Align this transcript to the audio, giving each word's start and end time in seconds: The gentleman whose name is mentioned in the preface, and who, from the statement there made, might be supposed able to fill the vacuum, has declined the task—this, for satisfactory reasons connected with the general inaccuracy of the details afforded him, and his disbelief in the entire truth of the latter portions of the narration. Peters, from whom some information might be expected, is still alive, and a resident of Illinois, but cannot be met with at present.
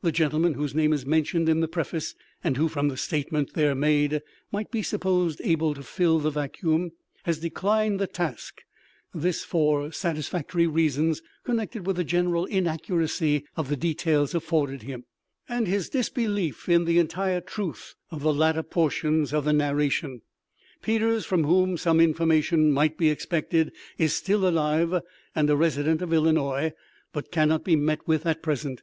The 0.00 0.12
gentleman 0.12 0.54
whose 0.54 0.74
name 0.74 0.94
is 0.94 1.04
mentioned 1.04 1.46
in 1.46 1.60
the 1.60 1.68
preface, 1.68 2.14
and 2.42 2.56
who, 2.56 2.68
from 2.68 2.88
the 2.88 2.96
statement 2.96 3.52
there 3.52 3.74
made, 3.74 4.22
might 4.50 4.70
be 4.70 4.80
supposed 4.80 5.42
able 5.44 5.74
to 5.74 5.82
fill 5.82 6.18
the 6.20 6.30
vacuum, 6.30 6.92
has 7.24 7.40
declined 7.40 8.00
the 8.00 8.06
task—this, 8.06 9.44
for 9.44 9.92
satisfactory 9.92 10.66
reasons 10.66 11.20
connected 11.44 11.86
with 11.86 11.96
the 11.96 12.04
general 12.04 12.46
inaccuracy 12.46 13.44
of 13.58 13.68
the 13.68 13.76
details 13.76 14.34
afforded 14.34 14.84
him, 14.84 15.04
and 15.50 15.66
his 15.66 15.90
disbelief 15.90 16.66
in 16.70 16.86
the 16.86 16.98
entire 16.98 17.42
truth 17.42 17.94
of 18.10 18.22
the 18.22 18.32
latter 18.32 18.62
portions 18.62 19.34
of 19.34 19.44
the 19.44 19.52
narration. 19.52 20.22
Peters, 20.80 21.26
from 21.26 21.44
whom 21.44 21.76
some 21.76 22.00
information 22.00 22.72
might 22.72 22.96
be 22.96 23.10
expected, 23.10 23.70
is 23.98 24.14
still 24.14 24.48
alive, 24.48 25.02
and 25.34 25.50
a 25.50 25.56
resident 25.58 26.00
of 26.00 26.14
Illinois, 26.14 26.72
but 27.12 27.30
cannot 27.30 27.64
be 27.64 27.76
met 27.76 28.00
with 28.08 28.24
at 28.24 28.40
present. 28.40 28.80